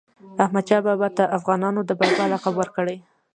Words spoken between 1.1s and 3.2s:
ته افغانانو د "بابا" لقب ورکړی.